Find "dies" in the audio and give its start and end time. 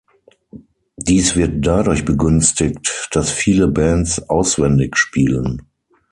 0.97-1.35